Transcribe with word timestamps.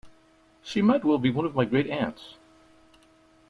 She 0.63 0.81
might 0.81 1.03
well 1.05 1.19
be 1.19 1.29
one 1.29 1.45
of 1.45 1.53
my 1.53 1.63
great 1.63 1.85
aunts. 1.87 2.33